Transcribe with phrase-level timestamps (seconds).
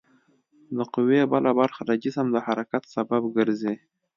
[0.77, 3.75] د قوې بله برخه د جسم د حرکت سبب ګرځي.